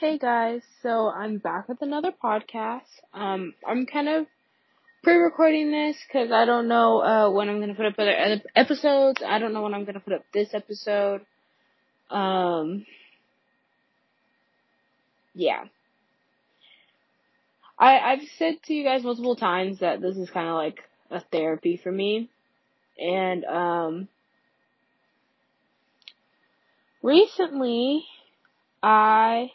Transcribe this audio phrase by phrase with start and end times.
[0.00, 2.88] Hey guys, so I'm back with another podcast.
[3.12, 4.26] Um, I'm kind of
[5.02, 9.20] pre-recording this because I don't know uh, when I'm gonna put up other episodes.
[9.22, 11.20] I don't know when I'm gonna put up this episode.
[12.08, 12.86] Um,
[15.34, 15.64] yeah.
[17.78, 20.78] I I've said to you guys multiple times that this is kind of like
[21.10, 22.30] a therapy for me,
[22.98, 24.08] and um,
[27.02, 28.06] recently
[28.82, 29.50] I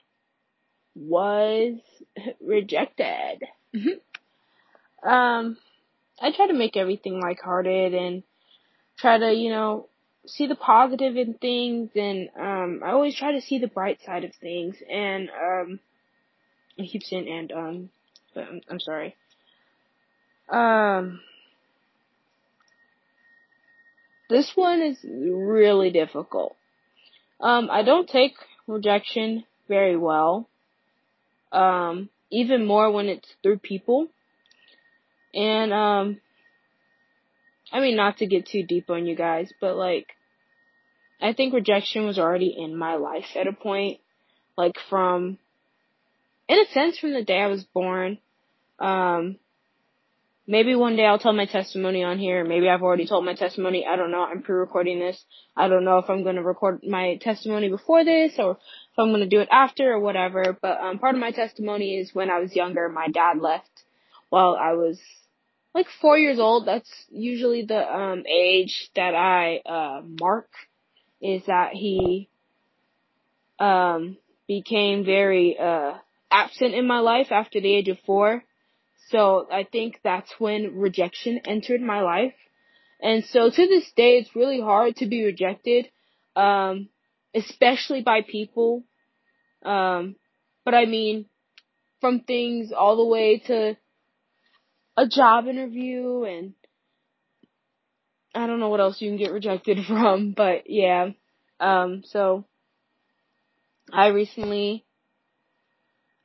[0.96, 1.74] was
[2.42, 3.44] rejected.
[3.76, 5.08] Mm-hmm.
[5.10, 5.58] um,
[6.22, 8.24] I try to make everything lighthearted and
[8.98, 9.90] try to, you know,
[10.28, 14.24] see the positive in things and um I always try to see the bright side
[14.24, 15.80] of things and um
[16.80, 17.90] I keep saying and um
[18.34, 19.16] but I'm, I'm sorry.
[20.50, 21.22] Um
[24.30, 26.56] this one is really difficult.
[27.40, 28.34] Um I don't take
[28.68, 30.50] rejection very well
[31.56, 34.08] um, even more when it's through people.
[35.34, 36.22] And, um,
[37.72, 40.08] I mean, not to get too deep on you guys, but like,
[41.22, 44.00] I think rejection was already in my life at a point,
[44.58, 45.38] like from,
[46.48, 48.20] in a sense, from the day I was born.
[48.80, 49.38] Um,
[50.48, 52.46] Maybe one day I'll tell my testimony on here.
[52.46, 53.86] Maybe I've already told my testimony.
[53.88, 54.24] I don't know.
[54.24, 55.24] I'm pre-recording this.
[55.58, 58.60] I don't know if I'm going to record my testimony before this or
[58.96, 60.58] if I'm going to do it after or whatever.
[60.62, 63.70] But um, part of my testimony is when I was younger, my dad left
[64.30, 65.00] while I was
[65.74, 66.66] like four years old.
[66.68, 70.50] That's usually the um, age that I uh, mark.
[71.22, 72.30] Is that he
[73.58, 74.18] um,
[74.48, 75.94] became very uh,
[76.30, 78.44] absent in my life after the age of four
[79.10, 82.34] so I think that's when rejection entered my life.
[83.02, 85.90] And so to this day, it's really hard to be rejected,
[86.36, 86.90] um,
[87.36, 88.84] especially by people.
[89.64, 90.16] Um,
[90.64, 91.26] but I mean,
[92.02, 93.78] from things all the way to
[94.98, 96.54] a job interview and
[98.34, 101.10] I don't know what else you can get rejected from, but yeah.
[101.60, 102.46] Um, so
[103.92, 104.86] I recently,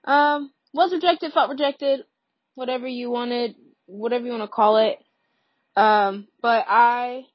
[0.04, 2.00] um, was rejected, felt rejected,
[2.54, 3.54] whatever you wanted,
[3.86, 4.98] whatever you want to call it.
[5.76, 7.26] Um, but I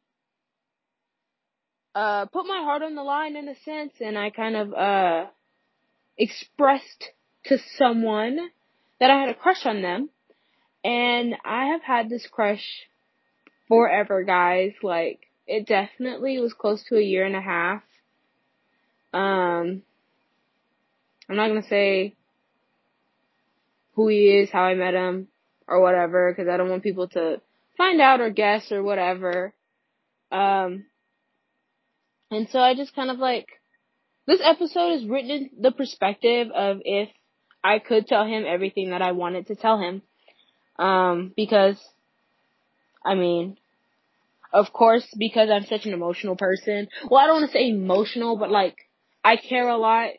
[1.96, 5.26] uh, put my heart on the line in a sense, and I kind of uh,
[6.18, 7.12] expressed
[7.46, 8.38] to someone
[9.00, 10.10] that I had a crush on them,
[10.84, 12.64] and I have had this crush
[13.70, 14.74] forever, guys.
[14.84, 17.82] Like it definitely was close to a year and a half.
[19.14, 19.82] Um,
[21.30, 22.14] I'm not gonna say
[23.94, 25.30] who he is, how I met him,
[25.66, 27.40] or whatever, because I don't want people to
[27.78, 29.54] find out or guess or whatever.
[30.30, 30.86] Um,
[32.36, 33.48] and so I just kind of like,
[34.28, 37.10] this episode is written in the perspective of if
[37.64, 40.02] I could tell him everything that I wanted to tell him.
[40.78, 41.78] Um, because,
[43.04, 43.58] I mean,
[44.52, 46.88] of course, because I'm such an emotional person.
[47.10, 48.76] Well, I don't want to say emotional, but like,
[49.24, 50.12] I care a lot.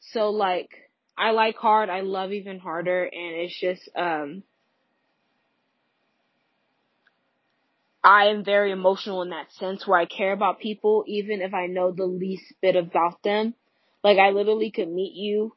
[0.00, 0.70] So like,
[1.16, 4.44] I like hard, I love even harder, and it's just, um,
[8.02, 11.66] I am very emotional in that sense where I care about people even if I
[11.66, 13.54] know the least bit about them.
[14.04, 15.54] Like I literally could meet you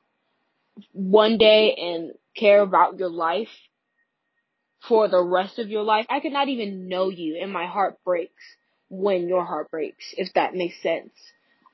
[0.93, 3.49] one day and care about your life
[4.87, 6.05] for the rest of your life.
[6.09, 8.43] I could not even know you and my heart breaks
[8.89, 11.13] when your heart breaks, if that makes sense.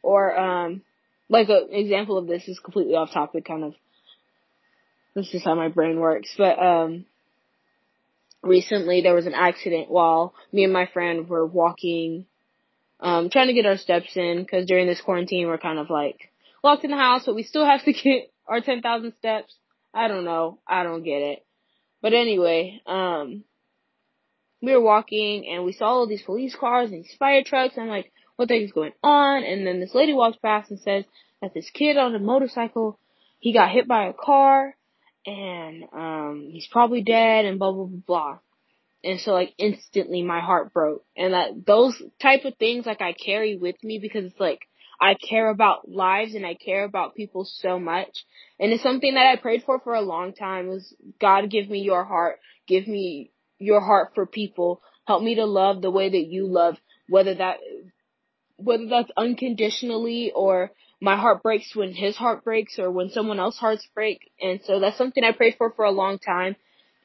[0.04, 0.82] Or, um,
[1.30, 3.74] like an example of this is completely off topic kind of.
[5.16, 7.06] This is how my brain works, but, um,
[8.44, 12.26] recently there was an accident while me and my friend were walking,
[13.00, 16.32] um, trying to get our steps in because during this quarantine we're kind of like
[16.64, 19.56] locked in the house, but we still have to get our 10,000 steps.
[19.94, 20.60] I don't know.
[20.68, 21.46] I don't get it.
[22.02, 23.44] But anyway, um,
[24.62, 27.84] we were walking and we saw all these police cars and these fire trucks and
[27.84, 29.44] I'm like, what the heck is going on?
[29.44, 31.06] And then this lady walks past and says
[31.42, 33.00] that this kid on a motorcycle,
[33.40, 34.76] he got hit by a car
[35.28, 38.40] and um he's probably dead and blah blah blah blah.
[39.04, 41.04] And so like instantly my heart broke.
[41.16, 44.62] And that those type of things like I carry with me because it's like
[45.00, 48.26] I care about lives and I care about people so much.
[48.60, 51.82] And it's something that I prayed for for a long time was God give me
[51.82, 56.26] your heart, give me your heart for people, help me to love the way that
[56.28, 56.78] you love,
[57.10, 57.58] whether that
[58.56, 63.60] whether that's unconditionally or my heart breaks when his heart breaks or when someone else's
[63.60, 64.32] hearts break.
[64.42, 66.56] And so that's something I prayed for for a long time.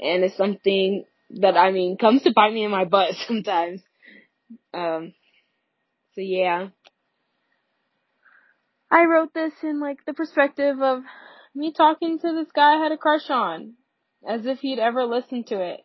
[0.01, 1.05] And it's something
[1.41, 3.83] that, I mean, comes to bite me in my butt sometimes.
[4.73, 5.13] Um,
[6.15, 6.69] so yeah.
[8.91, 11.03] I wrote this in like the perspective of
[11.55, 13.75] me talking to this guy I had a crush on,
[14.27, 15.81] as if he'd ever listened to it.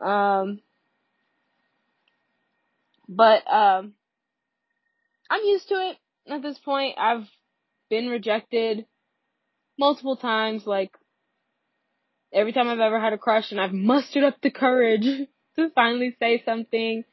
[0.00, 0.60] Um,
[3.08, 3.94] but um,
[5.30, 5.96] I'm used to it
[6.32, 6.96] at this point.
[6.98, 7.26] I've
[7.90, 8.86] been rejected
[9.78, 10.92] multiple times, like
[12.32, 15.04] every time I've ever had a crush, and I've mustered up the courage
[15.56, 17.04] to finally say something.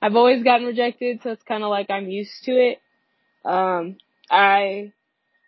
[0.00, 2.78] I've always gotten rejected, so it's kind of like I'm used to it.
[3.44, 3.96] Um,
[4.30, 4.92] I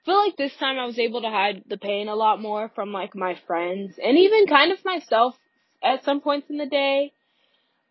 [0.09, 2.93] feel like this time I was able to hide the pain a lot more from
[2.93, 5.37] like my friends and even kind of myself
[5.83, 7.13] at some points in the day.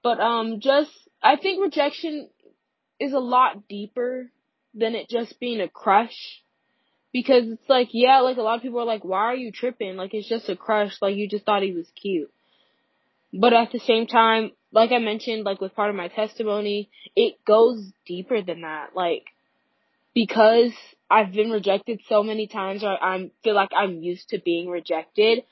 [0.02, 0.92] But um just
[1.22, 2.30] I think rejection
[3.00, 4.32] is a lot deeper
[4.78, 6.42] than it just being a crush.
[7.14, 9.96] Because it's like, yeah, like a lot of people are like, why are you tripping?
[9.96, 12.32] Like it's just a crush, like you just thought he was cute.
[13.34, 17.44] But at the same time, like I mentioned, like with part of my testimony, it
[17.46, 18.96] goes deeper than that.
[18.96, 19.26] Like,
[20.14, 20.72] because
[21.10, 25.44] I've been rejected so many times or I feel like I'm used to being rejected,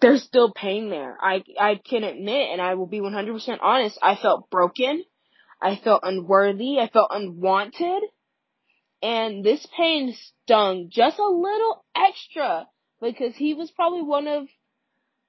[0.00, 1.16] there's still pain there.
[1.20, 5.04] I, I can admit and I will be 100% honest, I felt broken.
[5.62, 6.78] I felt unworthy.
[6.80, 8.02] I felt unwanted.
[9.00, 10.14] And this pain
[10.44, 12.66] stung just a little extra
[13.00, 14.48] because he was probably one of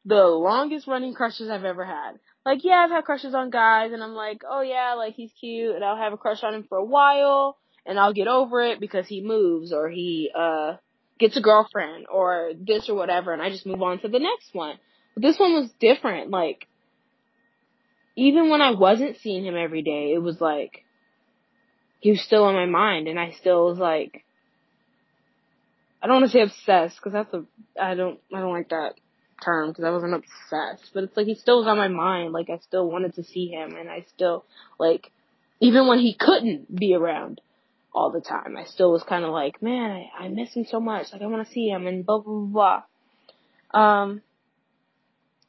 [0.06, 2.14] the longest running crushes I've ever had.
[2.46, 5.76] Like, yeah, I've had crushes on guys and I'm like, oh yeah, like he's cute
[5.76, 8.80] and I'll have a crush on him for a while and I'll get over it
[8.80, 10.74] because he moves or he uh
[11.20, 14.54] gets a girlfriend or this or whatever and I just move on to the next
[14.54, 14.78] one.
[15.14, 16.32] But this one was different.
[16.32, 16.68] Like
[18.16, 20.84] even when I wasn't seeing him every day, it was like
[22.00, 24.24] he was still on my mind and I still was like
[26.02, 27.46] I don't want to say obsessed because that's a
[27.82, 28.96] I don't I don't like that
[29.44, 32.34] term because I wasn't obsessed, but it's like he still was on my mind.
[32.34, 34.46] Like I still wanted to see him and I still
[34.80, 35.12] like
[35.60, 37.40] even when he couldn't be around,
[37.94, 38.58] all the time.
[38.58, 41.08] I still was kind of like, man, I, I miss him so much.
[41.14, 42.82] Like I want to see him and blah blah
[43.74, 43.80] blah.
[43.80, 44.22] Um,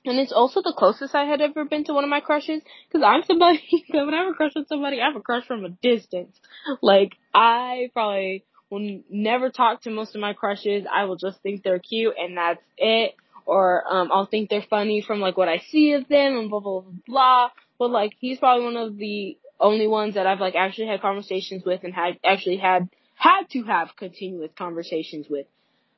[0.04, 2.62] and it's also the closest I had ever been to one of my crushes.
[2.92, 5.64] Cause I'm somebody, when I have a crush on somebody, I have a crush from
[5.64, 6.38] a distance.
[6.82, 10.84] Like, I probably will never talk to most of my crushes.
[10.92, 13.14] I will just think they're cute and that's it.
[13.46, 16.60] Or, um, I'll think they're funny from like what I see of them and blah
[16.60, 17.48] blah blah blah.
[17.78, 21.64] But like, he's probably one of the only ones that I've like actually had conversations
[21.64, 25.46] with and had actually had had to have continuous conversations with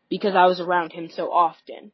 [0.09, 1.93] because I was around him so often.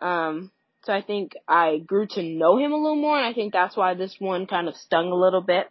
[0.00, 0.50] Um,
[0.86, 3.76] so I think I grew to know him a little more and I think that's
[3.76, 5.66] why this one kind of stung a little bit.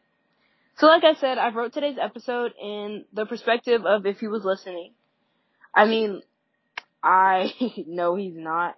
[0.78, 4.44] So like I said, I wrote today's episode in the perspective of if he was
[4.44, 4.92] listening.
[5.74, 6.22] I mean,
[7.02, 7.54] I
[7.88, 8.76] know he's not,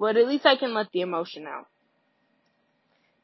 [0.00, 1.68] but at least I can let the emotion out.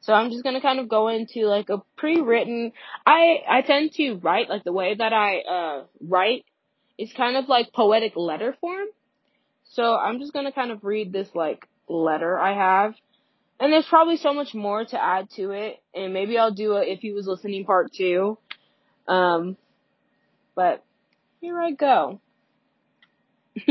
[0.02, 2.70] So I'm just gonna kind of go into like a pre-written.
[3.04, 6.44] I I tend to write like the way that I uh write
[6.98, 8.86] is kind of like poetic letter form.
[9.64, 12.94] So I'm just gonna kind of read this like letter I have.
[13.60, 16.82] And there's probably so much more to add to it, and maybe I'll do a
[16.82, 18.36] if he was listening part two.
[19.06, 19.56] Um,
[20.56, 20.84] but
[21.40, 22.20] here I go.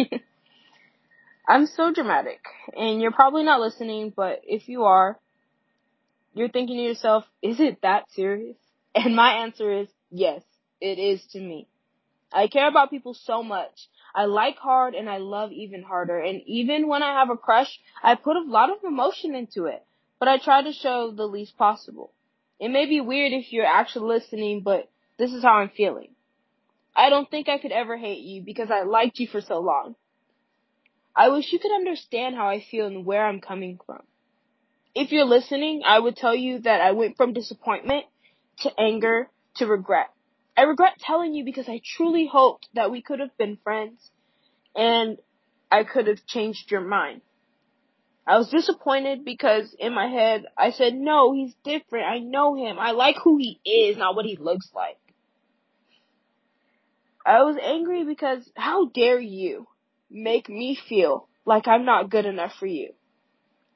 [1.47, 2.39] I'm so dramatic,
[2.77, 5.19] and you're probably not listening, but if you are,
[6.33, 8.55] you're thinking to yourself, is it that serious?
[8.95, 10.41] And my answer is, yes,
[10.79, 11.67] it is to me.
[12.31, 13.89] I care about people so much.
[14.13, 16.19] I like hard and I love even harder.
[16.19, 19.83] And even when I have a crush, I put a lot of emotion into it.
[20.19, 22.13] But I try to show the least possible.
[22.59, 26.11] It may be weird if you're actually listening, but this is how I'm feeling.
[26.95, 29.95] I don't think I could ever hate you because I liked you for so long.
[31.15, 34.03] I wish you could understand how I feel and where I'm coming from
[34.93, 38.05] if you're listening, I would tell you that I went from disappointment
[38.59, 40.09] to anger to regret.
[40.61, 44.11] I regret telling you because I truly hoped that we could have been friends
[44.75, 45.17] and
[45.71, 47.21] I could have changed your mind.
[48.27, 52.05] I was disappointed because in my head I said, no, he's different.
[52.05, 52.77] I know him.
[52.77, 54.99] I like who he is, not what he looks like.
[57.25, 59.65] I was angry because how dare you
[60.11, 62.93] make me feel like I'm not good enough for you?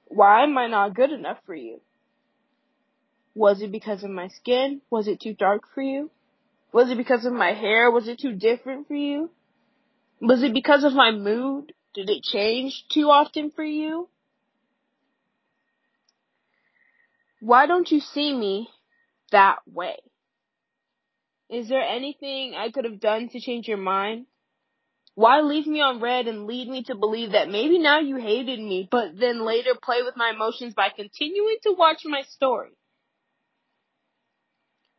[0.05, 1.81] Why am I not good enough for you?
[3.33, 4.81] Was it because of my skin?
[4.91, 6.11] Was it too dark for you?
[6.75, 7.89] Was it because of my hair?
[7.89, 9.29] Was it too different for you?
[10.19, 11.71] Was it because of my mood?
[11.93, 14.09] Did it change too often for you?
[17.39, 18.67] Why don't you see me
[19.31, 19.95] that way?
[21.49, 24.25] Is there anything I could have done to change your mind?
[25.13, 28.59] Why leave me on read and lead me to believe that maybe now you hated
[28.59, 32.71] me, but then later play with my emotions by continuing to watch my story?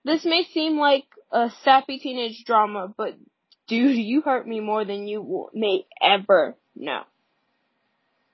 [0.07, 3.17] This may seem like a sappy teenage drama, but
[3.67, 7.03] dude, you hurt me more than you may ever know.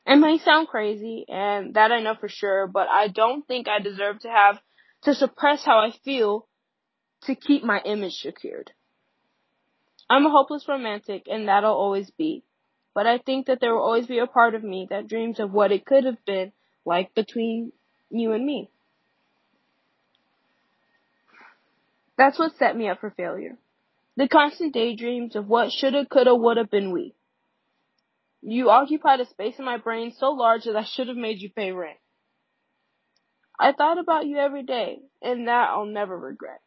[0.05, 3.79] It may sound crazy, and that I know for sure, but I don't think I
[3.79, 4.59] deserve to have
[5.03, 6.49] to suppress how I feel
[7.23, 8.73] to keep my image secured.
[10.11, 12.43] I'm a hopeless romantic, and that'll always be.
[12.95, 15.53] But I think that there will always be a part of me that dreams of
[15.53, 16.53] what it could have been
[16.85, 17.73] like between
[18.11, 18.71] you and me.
[22.23, 23.59] That's what set me up for failure.
[24.17, 27.17] The constant daydreams of what shoulda, coulda, woulda been we.
[28.43, 31.51] You occupied a space in my brain so large that I should have made you
[31.51, 31.99] pay rent.
[33.59, 36.61] I thought about you every day, and that I'll never regret.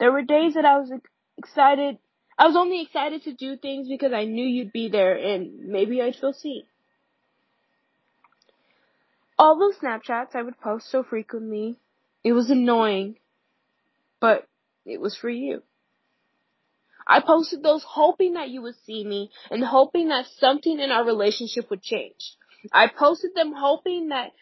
[0.00, 0.90] There were days that I was
[1.36, 1.98] excited.
[2.38, 6.00] I was only excited to do things because I knew you'd be there and maybe
[6.00, 6.62] I'd feel seen.
[9.38, 11.76] All those Snapchats I would post so frequently,
[12.24, 13.16] it was annoying,
[14.18, 14.46] but
[14.84, 15.62] it was for you.
[17.06, 21.04] I posted those hoping that you would see me and hoping that something in our
[21.04, 22.36] relationship would change.
[22.72, 24.32] I posted them hoping that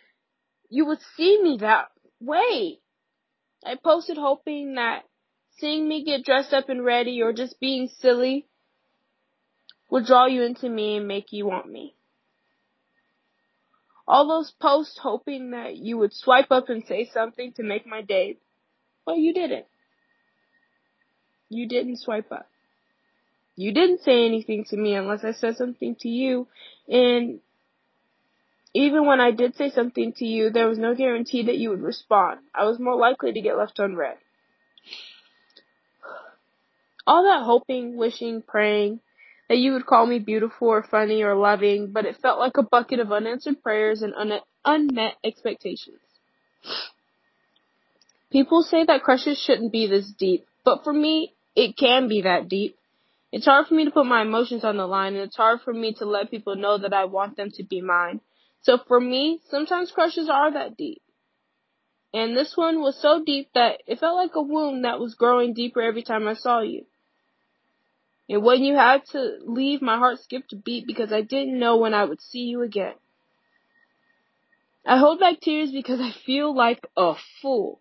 [0.68, 2.80] you would see me that way.
[3.64, 5.04] I posted hoping that
[5.58, 8.46] seeing me get dressed up and ready or just being silly
[9.90, 11.94] would draw you into me and make you want me.
[14.06, 18.02] All those posts hoping that you would swipe up and say something to make my
[18.02, 18.38] day.
[19.06, 19.66] Well, you didn't.
[21.50, 22.48] You didn't swipe up.
[23.56, 26.46] You didn't say anything to me unless I said something to you.
[26.88, 27.40] And
[28.72, 31.82] even when I did say something to you, there was no guarantee that you would
[31.82, 32.40] respond.
[32.54, 34.16] I was more likely to get left unread.
[37.06, 39.00] All that hoping, wishing, praying
[39.48, 42.62] that you would call me beautiful or funny or loving, but it felt like a
[42.62, 45.98] bucket of unanswered prayers and un- unmet expectations.
[48.30, 52.48] People say that crushes shouldn't be this deep, but for me, it can be that
[52.48, 52.78] deep.
[53.30, 55.74] It's hard for me to put my emotions on the line, and it's hard for
[55.74, 58.20] me to let people know that I want them to be mine.
[58.62, 61.02] So for me, sometimes crushes are that deep.
[62.14, 65.52] And this one was so deep that it felt like a wound that was growing
[65.52, 66.86] deeper every time I saw you.
[68.26, 71.76] And when you had to leave, my heart skipped a beat because I didn't know
[71.76, 72.94] when I would see you again.
[74.86, 77.80] I hold back tears because I feel like a fool.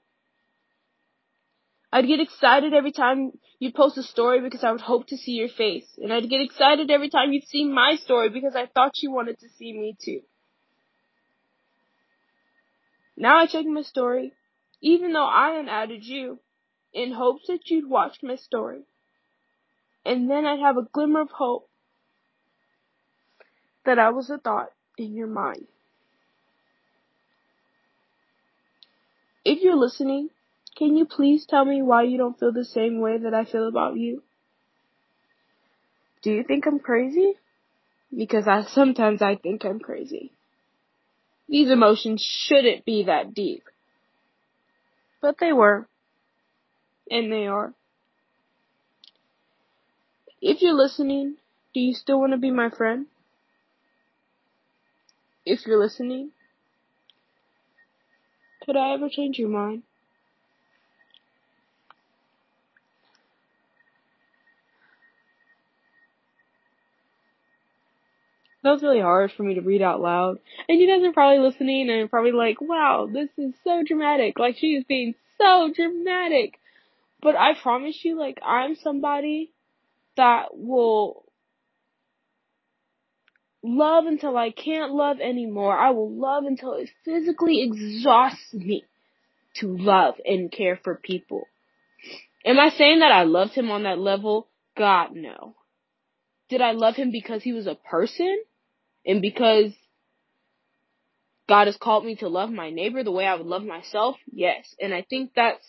[1.91, 5.31] I'd get excited every time you'd post a story because I would hope to see
[5.31, 5.87] your face.
[5.97, 9.39] And I'd get excited every time you'd see my story because I thought you wanted
[9.39, 10.21] to see me too.
[13.17, 14.33] Now I check my story,
[14.81, 16.39] even though I unadded you,
[16.93, 18.83] in hopes that you'd watch my story.
[20.05, 21.69] And then I'd have a glimmer of hope
[23.85, 25.67] that I was a thought in your mind.
[29.43, 30.29] If you're listening,
[30.77, 33.67] can you please tell me why you don't feel the same way that I feel
[33.67, 34.23] about you?
[36.21, 37.35] Do you think I'm crazy?
[38.15, 40.31] Because I sometimes I think I'm crazy.
[41.47, 43.63] These emotions shouldn't be that deep.
[45.21, 45.87] But they were.
[47.09, 47.73] And they are.
[50.41, 51.35] If you're listening,
[51.73, 53.07] do you still want to be my friend?
[55.45, 56.31] If you're listening,
[58.65, 59.83] could I ever change your mind?
[68.63, 70.39] That was really hard for me to read out loud.
[70.67, 74.37] And you guys are probably listening and probably like, wow, this is so dramatic.
[74.37, 76.59] Like she is being so dramatic.
[77.21, 79.51] But I promise you, like, I'm somebody
[80.15, 81.25] that will
[83.61, 85.77] love until I can't love anymore.
[85.77, 88.85] I will love until it physically exhausts me
[89.55, 91.47] to love and care for people.
[92.45, 94.47] Am I saying that I loved him on that level?
[94.77, 95.55] God, no.
[96.49, 98.41] Did I love him because he was a person?
[99.05, 99.71] And because
[101.47, 104.17] God has called me to love my neighbor the way I would love myself?
[104.31, 104.75] Yes.
[104.79, 105.65] And I think that's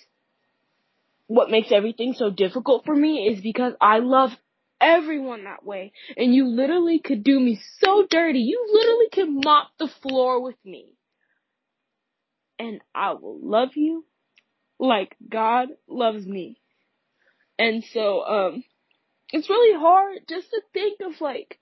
[1.26, 4.30] what makes everything so difficult for me is because I love
[4.80, 5.92] everyone that way.
[6.16, 8.40] And you literally could do me so dirty.
[8.40, 10.94] You literally could mop the floor with me.
[12.58, 14.04] And I will love you
[14.78, 16.60] like God loves me.
[17.58, 18.64] And so, um,
[19.32, 21.58] it's really hard just to think of like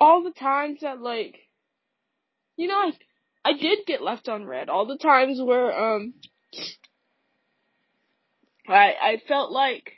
[0.00, 1.36] all the times that like,
[2.56, 2.92] you know, I,
[3.44, 4.68] I did get left unread.
[4.68, 6.14] All the times where, um,
[8.66, 9.92] I, I felt like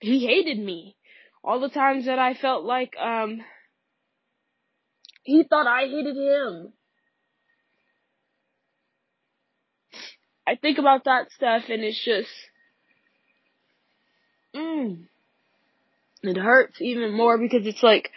[0.00, 0.96] he hated me.
[1.42, 3.40] All the times that I felt like, um,
[5.22, 6.72] he thought I hated him.
[10.46, 12.28] I think about that stuff and it's just,
[14.54, 15.06] mm,
[16.22, 18.10] it hurts even more because it's like,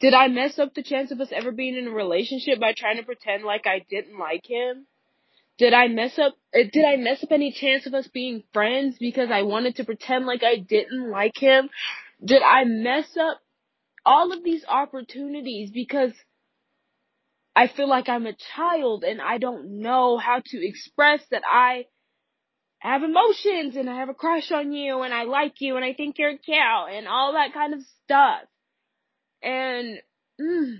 [0.00, 2.96] did I mess up the chance of us ever being in a relationship by trying
[2.96, 4.86] to pretend like I didn't like him?
[5.58, 8.96] Did I mess up, uh, did I mess up any chance of us being friends
[8.98, 11.68] because I wanted to pretend like I didn't like him?
[12.24, 13.40] Did I mess up
[14.06, 16.12] all of these opportunities because
[17.54, 21.84] I feel like I'm a child and I don't know how to express that I
[22.80, 25.92] have emotions and I have a crush on you and I like you and I
[25.92, 28.40] think you're cute and all that kind of stuff.
[29.42, 29.98] And
[30.40, 30.78] mm,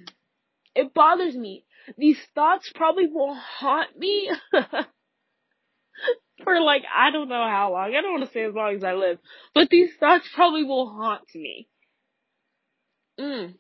[0.75, 1.65] it bothers me.
[1.99, 4.31] These thoughts probably will haunt me
[6.45, 7.95] for like I don't know how long.
[7.95, 9.19] I don't want to say as long as I live,
[9.55, 11.69] but these thoughts probably will haunt me.
[13.19, 13.55] Mm.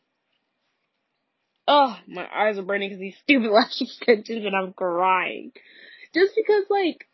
[1.68, 5.52] Oh, my eyes are burning because these stupid lash extensions and I'm crying.
[6.14, 7.06] Just because like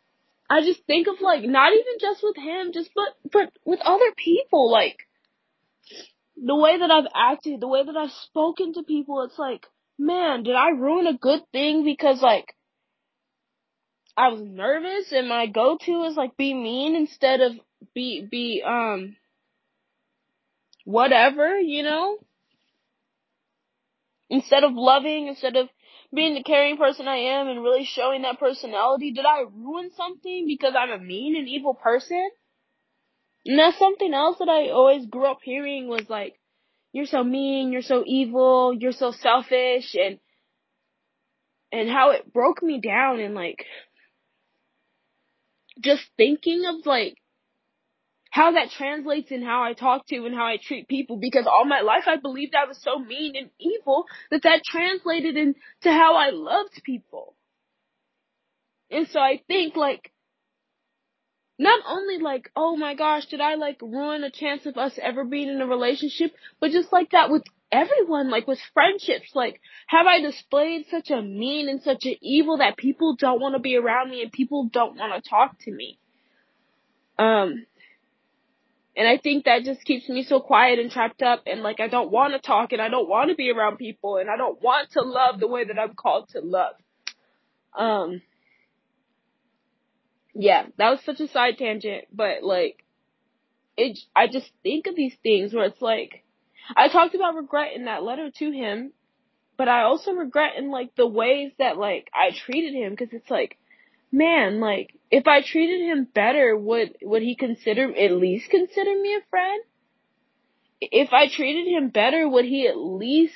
[0.49, 4.11] I just think of like not even just with him, just but but with other
[4.15, 4.97] people, like
[6.37, 9.65] the way that I've acted, the way that I've spoken to people, it's like,
[9.97, 12.55] man, did I ruin a good thing because like
[14.15, 17.53] I was nervous and my go to is like be mean instead of
[17.93, 19.15] be be um
[20.85, 22.17] whatever, you know?
[24.29, 25.69] Instead of loving, instead of
[26.13, 30.45] being the caring person I am and really showing that personality, did I ruin something
[30.47, 32.29] because I'm a mean and evil person?
[33.45, 36.35] And that's something else that I always grew up hearing was like,
[36.93, 40.19] you're so mean, you're so evil, you're so selfish and
[41.71, 43.65] and how it broke me down and like
[45.81, 47.17] just thinking of like
[48.37, 51.65] how that translates in how I talk to and how I treat people because all
[51.65, 56.15] my life I believed I was so mean and evil that that translated into how
[56.15, 57.33] I loved people.
[58.91, 60.11] And so I think like
[61.57, 65.25] not only like, oh my gosh, did I like ruin a chance of us ever
[65.25, 67.41] being in a relationship, but just like that with
[67.71, 72.59] everyone, like with friendships, like have I displayed such a mean and such an evil
[72.59, 75.71] that people don't want to be around me and people don't want to talk to
[75.71, 75.97] me?
[77.17, 77.65] Um,
[78.97, 81.87] and I think that just keeps me so quiet and trapped up and like I
[81.87, 84.59] don't want to talk and I don't want to be around people and I don't
[84.61, 86.73] want to love the way that I'm called to love.
[87.77, 88.23] Um,
[90.33, 92.83] yeah, that was such a side tangent, but like,
[93.77, 96.23] it, I just think of these things where it's like,
[96.75, 98.93] I talked about regret in that letter to him,
[99.57, 103.29] but I also regret in like the ways that like I treated him because it's
[103.29, 103.59] like,
[104.11, 109.15] man, like if I treated him better, would would he consider at least consider me
[109.15, 109.63] a friend?
[110.79, 113.33] If I treated him better, would he at least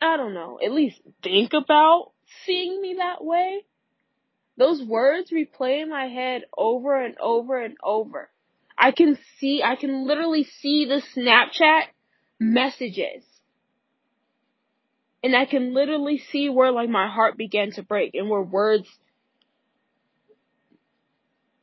[0.00, 2.12] I don't know, at least think about
[2.44, 3.64] seeing me that way?
[4.56, 8.30] Those words replay in my head over and over and over.
[8.76, 11.84] I can see, I can literally see the Snapchat
[12.38, 13.24] messages.
[15.22, 18.88] And I can literally see where like my heart began to break and where words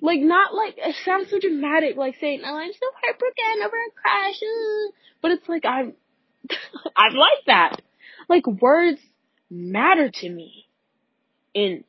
[0.01, 3.91] like not like it sounds so dramatic, like saying, "Oh, I'm so heartbroken over a
[4.01, 4.39] crush,"
[5.21, 5.93] but it's like I'm,
[6.95, 7.81] I'm like that.
[8.29, 9.01] Like words
[9.49, 10.67] matter to me,
[11.53, 11.83] and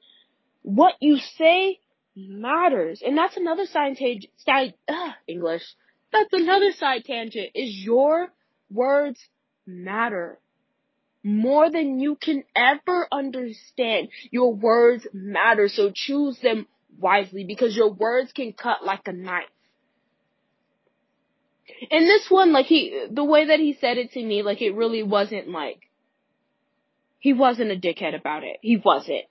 [0.62, 1.81] what you say
[2.14, 4.33] matters, and that's another side tangent.
[4.38, 4.74] Side
[5.26, 5.62] English.
[6.12, 7.50] That's another side tangent.
[7.55, 8.29] Is your
[8.70, 9.20] words
[9.66, 10.38] matter
[11.22, 14.09] more than you can ever understand.
[14.31, 16.66] Your words matter, so choose them
[16.98, 19.44] wisely because your words can cut like a knife.
[21.90, 24.74] And this one, like he, the way that he said it to me, like it
[24.74, 25.81] really wasn't like,
[27.18, 28.59] he wasn't a dickhead about it.
[28.62, 29.24] He wasn't.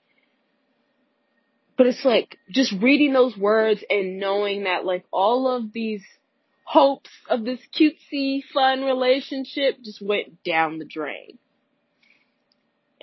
[1.77, 6.03] But it's like, just reading those words and knowing that like all of these
[6.65, 11.37] hopes of this cutesy, fun relationship just went down the drain.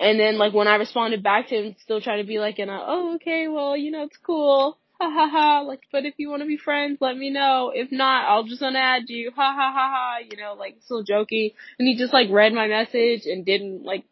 [0.03, 2.67] And then like when I responded back to him, still trying to be like, in
[2.67, 5.61] a, oh okay, well you know it's cool, ha ha ha.
[5.61, 7.71] Like, but if you want to be friends, let me know.
[7.73, 10.17] If not, I'll just unadd you, ha ha ha ha.
[10.29, 11.51] You know, like still joking.
[11.79, 14.03] And he just like read my message and didn't like.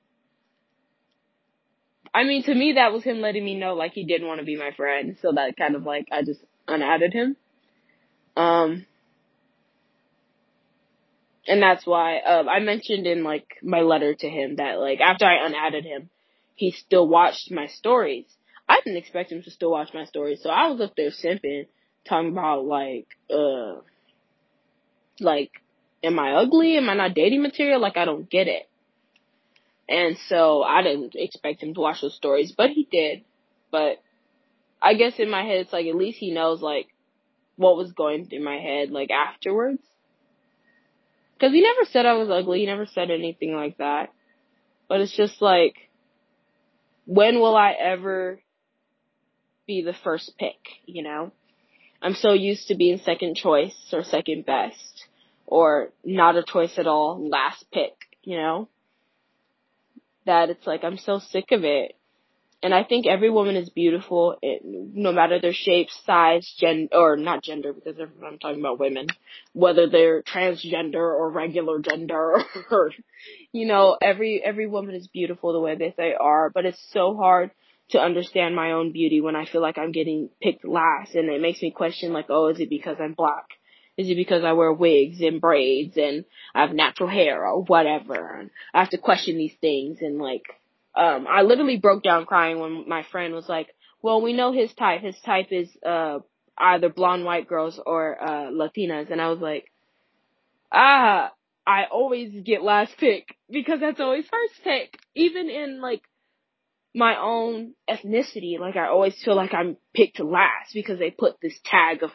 [2.14, 4.46] I mean, to me that was him letting me know like he didn't want to
[4.46, 5.18] be my friend.
[5.22, 7.36] So that kind of like I just unadded him.
[8.38, 8.86] Um,
[11.48, 15.26] and that's why uh, I mentioned in like my letter to him that like after
[15.26, 16.10] I unadded him,
[16.56, 18.26] he still watched my stories.
[18.70, 21.66] I didn't expect him to still watch my stories, so I was up there simping,
[22.08, 23.82] talking about like, uh,
[25.20, 25.52] like,
[26.04, 26.78] am I ugly?
[26.78, 27.82] Am I not dating material?
[27.82, 28.70] Like I don't get it.
[29.90, 33.24] And so I didn't expect him to watch those stories, but he did.
[33.72, 34.02] But
[34.82, 36.88] I guess in my head it's like at least he knows like
[37.56, 39.82] what was going through my head like afterwards.
[41.42, 44.14] Cause he never said I was ugly, he never said anything like that.
[44.88, 45.74] But it's just like,
[47.06, 48.40] when will I ever
[49.66, 51.32] be the first pick, you know?
[52.00, 55.08] I'm so used to being second choice or second best
[55.48, 58.70] or not a choice at all, last pick, you know?
[60.28, 61.96] That it's like, I'm so sick of it.
[62.64, 67.18] And I think every woman is beautiful, eh, no matter their shape, size, gender, or
[67.18, 69.08] not gender, because I'm talking about women,
[69.54, 72.92] whether they're transgender or regular gender, or,
[73.52, 77.16] you know, every, every woman is beautiful the way that they are, but it's so
[77.16, 77.50] hard
[77.90, 81.42] to understand my own beauty when I feel like I'm getting picked last, and it
[81.42, 83.46] makes me question like, oh, is it because I'm black?
[83.98, 88.40] Is it because I wear wigs and braids and I have natural hair or whatever?
[88.40, 90.46] And I have to question these things and like,
[90.96, 93.68] um, I literally broke down crying when my friend was like,
[94.02, 95.02] well, we know his type.
[95.02, 96.20] His type is, uh,
[96.58, 99.12] either blonde white girls or, uh, Latinas.
[99.12, 99.72] And I was like,
[100.72, 101.32] ah,
[101.66, 104.98] I always get last pick because that's always first pick.
[105.16, 106.02] Even in like
[106.94, 111.58] my own ethnicity, like I always feel like I'm picked last because they put this
[111.64, 112.12] tag of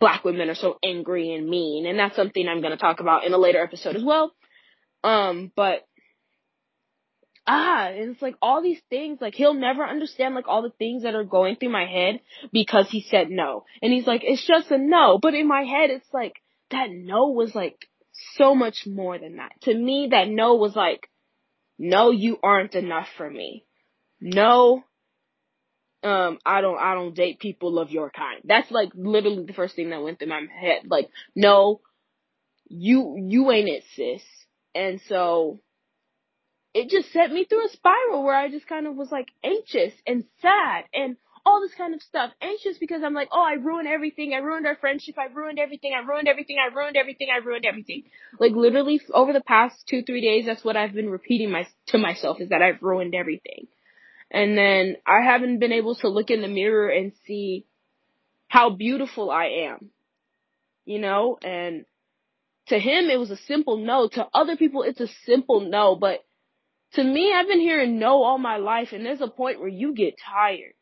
[0.00, 1.86] black women are so angry and mean.
[1.86, 4.32] And that's something I'm going to talk about in a later episode as well.
[5.04, 5.86] Um, but
[7.52, 11.02] ah, and it's like all these things, like he'll never understand like all the things
[11.02, 12.20] that are going through my head
[12.52, 13.64] because he said no.
[13.82, 15.18] And he's like, it's just a no.
[15.20, 16.34] But in my head, it's like,
[16.70, 17.86] that no was like
[18.36, 19.52] so much more than that.
[19.62, 21.08] To me, that no was like,
[21.78, 23.66] no, you aren't enough for me.
[24.20, 24.82] No,
[26.02, 28.40] um, I don't, I don't date people of your kind.
[28.44, 30.82] That's like literally the first thing that went through my head.
[30.88, 31.80] Like, no,
[32.68, 34.22] you, you ain't it, sis.
[34.74, 35.60] And so,
[36.74, 39.92] it just sent me through a spiral where I just kind of was like anxious
[40.06, 42.30] and sad and all this kind of stuff.
[42.40, 44.32] Anxious because I'm like, oh, I ruined everything.
[44.32, 45.16] I ruined our friendship.
[45.18, 45.92] I ruined everything.
[45.94, 46.56] I ruined everything.
[46.58, 47.28] I ruined everything.
[47.32, 48.04] I ruined everything.
[48.38, 51.98] Like literally over the past two, three days, that's what I've been repeating my, to
[51.98, 53.66] myself is that I've ruined everything.
[54.30, 57.66] And then I haven't been able to look in the mirror and see
[58.48, 59.90] how beautiful I am.
[60.84, 61.84] You know, and
[62.68, 64.08] to him it was a simple no.
[64.08, 66.24] To other people it's a simple no, but
[66.94, 69.94] to me, I've been hearing no all my life, and there's a point where you
[69.94, 70.74] get tired.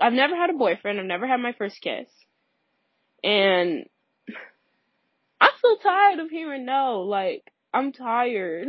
[0.00, 1.00] I've never had a boyfriend.
[1.00, 2.08] I've never had my first kiss.
[3.24, 3.86] And
[5.40, 7.00] I'm so tired of hearing no.
[7.00, 8.68] Like, I'm tired.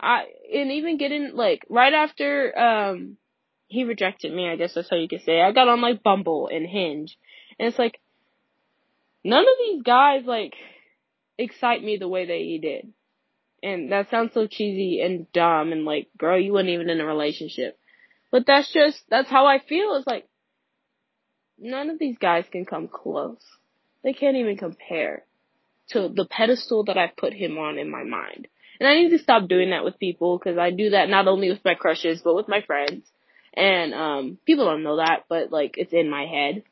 [0.00, 3.16] I, and even getting, like, right after, um,
[3.68, 5.40] he rejected me, I guess that's how you could say.
[5.40, 7.18] I got on, like, Bumble and Hinge.
[7.58, 7.98] And it's like,
[9.24, 10.54] none of these guys, like,
[11.38, 12.92] excite me the way that he did.
[13.62, 17.06] And that sounds so cheesy and dumb and like, girl, you weren't even in a
[17.06, 17.78] relationship.
[18.30, 19.96] But that's just, that's how I feel.
[19.96, 20.28] It's like,
[21.58, 23.42] none of these guys can come close.
[24.04, 25.24] They can't even compare
[25.90, 28.46] to the pedestal that I've put him on in my mind.
[28.78, 31.50] And I need to stop doing that with people because I do that not only
[31.50, 33.04] with my crushes, but with my friends.
[33.54, 36.62] And, um, people don't know that, but like, it's in my head.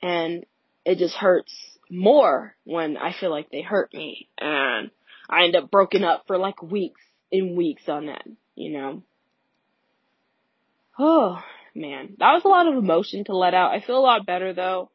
[0.00, 0.46] And
[0.84, 1.52] it just hurts
[1.90, 4.90] more when I feel like they hurt me and
[5.28, 7.00] I end up broken up for like weeks
[7.32, 9.02] and weeks on end, you know.
[10.98, 11.42] Oh,
[11.74, 12.16] man.
[12.20, 13.72] That was a lot of emotion to let out.
[13.72, 14.90] I feel a lot better though.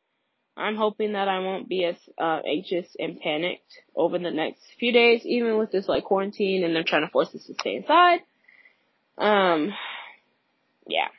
[0.57, 4.91] I'm hoping that I won't be as uh, anxious and panicked over the next few
[4.91, 8.21] days, even with this like quarantine and they're trying to force us to stay inside.
[9.17, 9.73] Um,
[10.87, 11.09] yeah.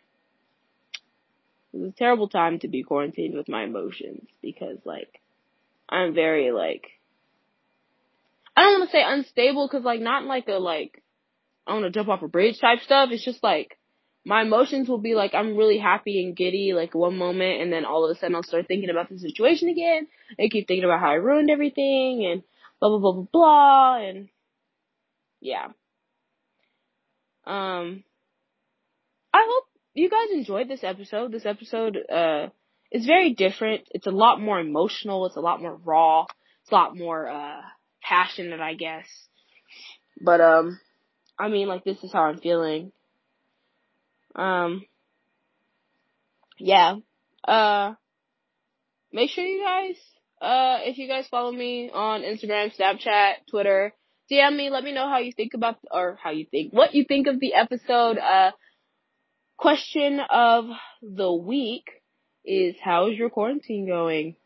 [1.72, 5.21] It was a terrible time to be quarantined with my emotions because like
[5.92, 6.88] I'm very like
[8.56, 11.02] I don't want to say unstable because like not like a like
[11.66, 13.10] I want to jump off a bridge type stuff.
[13.12, 13.78] It's just like
[14.24, 17.84] my emotions will be like I'm really happy and giddy like one moment and then
[17.84, 20.06] all of a sudden I'll start thinking about the situation again
[20.38, 22.42] and keep thinking about how I ruined everything and
[22.80, 24.28] blah blah blah blah blah and
[25.40, 25.66] yeah.
[27.46, 28.02] Um
[29.34, 31.32] I hope you guys enjoyed this episode.
[31.32, 32.48] This episode uh
[32.92, 33.88] it's very different.
[33.90, 35.24] It's a lot more emotional.
[35.24, 36.26] It's a lot more raw.
[36.62, 37.62] It's a lot more, uh,
[38.02, 39.06] passionate, I guess.
[40.20, 40.78] But, um,
[41.38, 42.92] I mean, like, this is how I'm feeling.
[44.36, 44.84] Um,
[46.58, 46.96] yeah.
[47.42, 47.94] Uh,
[49.10, 49.96] make sure you guys,
[50.42, 53.94] uh, if you guys follow me on Instagram, Snapchat, Twitter,
[54.30, 57.06] DM me, let me know how you think about, or how you think, what you
[57.08, 58.50] think of the episode, uh,
[59.56, 60.66] question of
[61.00, 61.86] the week
[62.44, 64.36] is how's your quarantine going?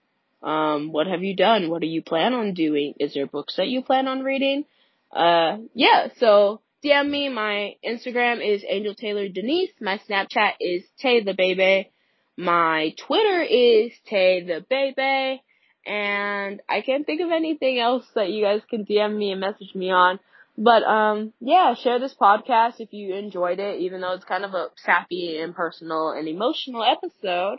[0.42, 1.70] Um, what have you done?
[1.70, 2.94] What do you plan on doing?
[3.00, 4.64] Is there books that you plan on reading?
[5.10, 7.28] Uh, yeah, so DM me.
[7.28, 9.72] My Instagram is Angel Taylor Denise.
[9.80, 11.90] My Snapchat is Tay the Baby.
[12.36, 15.42] My Twitter is Tay the Baby.
[15.86, 19.74] And I can't think of anything else that you guys can DM me and message
[19.74, 20.18] me on.
[20.58, 24.54] But um yeah, share this podcast if you enjoyed it, even though it's kind of
[24.54, 27.58] a sappy and personal and emotional episode.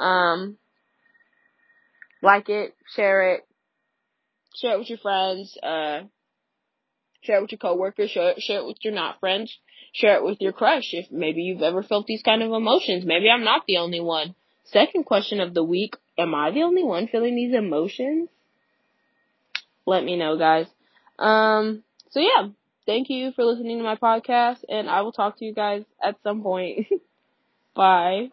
[0.00, 0.56] Um
[2.22, 3.46] like it, share it,
[4.54, 6.02] share it with your friends, uh
[7.22, 9.56] share it with your coworkers, share it, share it with your not friends,
[9.92, 13.04] share it with your crush if maybe you've ever felt these kind of emotions.
[13.04, 14.34] Maybe I'm not the only one.
[14.64, 18.28] Second question of the week, am I the only one feeling these emotions?
[19.86, 20.66] Let me know, guys.
[21.18, 22.48] Um so yeah,
[22.86, 26.16] thank you for listening to my podcast and I will talk to you guys at
[26.22, 26.86] some point.
[27.74, 28.30] Bye.